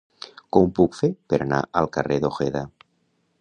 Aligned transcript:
Com 0.55 0.63
ho 0.67 0.71
puc 0.79 0.97
fer 0.99 1.09
per 1.33 1.39
anar 1.45 1.59
al 1.83 1.91
carrer 1.99 2.19
d'Ojeda? 2.25 2.65